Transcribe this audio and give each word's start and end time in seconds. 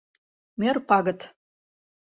МӦР 0.59 0.77
ПАГЫТ 0.87 1.19